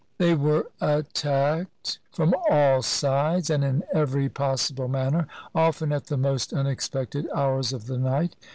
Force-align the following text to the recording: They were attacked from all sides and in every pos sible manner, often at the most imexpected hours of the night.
They 0.17 0.33
were 0.33 0.65
attacked 0.81 1.99
from 2.11 2.33
all 2.49 2.81
sides 2.81 3.51
and 3.51 3.63
in 3.63 3.83
every 3.93 4.29
pos 4.29 4.71
sible 4.71 4.89
manner, 4.89 5.27
often 5.53 5.91
at 5.91 6.07
the 6.07 6.17
most 6.17 6.51
imexpected 6.53 7.29
hours 7.35 7.71
of 7.71 7.85
the 7.85 7.99
night. 7.99 8.35